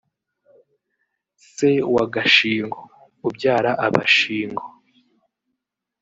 [1.51, 2.79] Se wa Gashingo
[3.27, 4.63] (ubyara Abashingo)